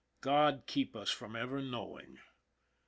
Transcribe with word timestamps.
God 0.21 0.63
keep 0.65 0.95
us 0.95 1.11
from 1.11 1.35
ever 1.35 1.61
knowing. 1.61 2.17